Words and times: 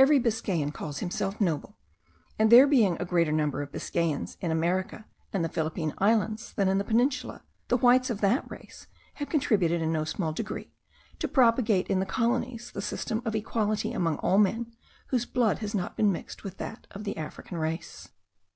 Every 0.00 0.18
Biscayan 0.18 0.72
calls 0.72 0.98
himself 0.98 1.40
noble; 1.40 1.76
and 2.40 2.50
there 2.50 2.66
being 2.66 2.96
a 3.00 3.04
greater 3.04 3.30
number 3.30 3.62
of 3.62 3.70
Biscayans 3.70 4.36
in 4.40 4.50
America 4.50 5.04
and 5.32 5.44
the 5.44 5.48
Philippine 5.48 5.94
Islands, 5.98 6.52
than 6.54 6.66
in 6.68 6.78
the 6.78 6.82
Peninsula, 6.84 7.44
the 7.68 7.76
whites 7.76 8.10
of 8.10 8.20
that 8.20 8.50
race 8.50 8.88
have 9.22 9.28
contributed, 9.28 9.80
in 9.80 9.92
no 9.92 10.02
small 10.02 10.32
degree, 10.32 10.72
to 11.20 11.28
propagate 11.28 11.86
in 11.86 12.00
the 12.00 12.04
colonies 12.04 12.72
the 12.72 12.82
system 12.82 13.22
of 13.24 13.36
equality 13.36 13.92
among 13.92 14.16
all 14.18 14.38
men 14.38 14.74
whose 15.10 15.24
blood 15.24 15.60
has 15.60 15.72
not 15.72 15.96
been 15.96 16.10
mixed 16.10 16.42
with 16.42 16.56
that 16.56 16.88
of 16.90 17.04
the 17.04 17.16
African 17.16 17.56
race. 17.56 18.08